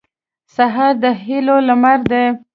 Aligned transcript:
سهار 0.55 0.93
د 1.03 1.05
هیلو 1.23 1.55
لمر 1.67 1.99
دی. 2.11 2.25